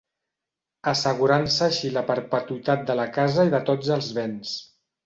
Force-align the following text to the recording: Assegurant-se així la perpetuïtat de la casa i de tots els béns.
Assegurant-se 0.91 1.61
així 1.67 1.93
la 1.99 2.05
perpetuïtat 2.09 2.85
de 2.89 2.99
la 3.03 3.09
casa 3.21 3.49
i 3.51 3.57
de 3.57 3.65
tots 3.71 3.97
els 4.01 4.15
béns. 4.21 4.61